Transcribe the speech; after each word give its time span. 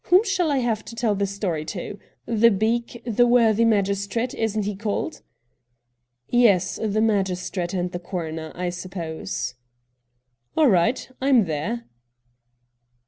Whom 0.05 0.23
shall 0.23 0.49
I 0.49 0.57
have 0.57 0.83
to 0.85 0.95
tell 0.95 1.13
the 1.13 1.27
story 1.27 1.63
to? 1.65 1.99
The 2.25 2.49
beak— 2.49 3.03
the 3.05 3.27
worthy 3.27 3.65
magistrate, 3.65 4.33
isn't 4.33 4.63
he 4.65 4.75
called?'' 4.75 5.21
Yes, 6.27 6.79
the 6.81 7.01
magistrate 7.01 7.75
and 7.75 7.91
the 7.91 7.99
coroner, 7.99 8.51
I 8.55 8.71
suppose.'' 8.71 9.53
All 10.57 10.69
right; 10.71 11.07
I'm 11.21 11.45
there.' 11.45 11.85